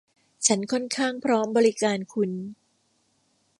[0.47, 2.31] ฉันค่อนข้างพร้อมบริการคุณ